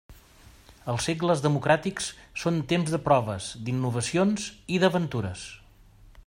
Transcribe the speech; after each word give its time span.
Els 0.93 1.03
segles 1.09 1.43
democràtics 1.45 2.07
són 2.45 2.57
temps 2.73 2.95
de 2.95 3.01
proves, 3.09 3.51
d'innovacions 3.67 4.49
i 4.79 4.81
d'aventures. 4.87 5.47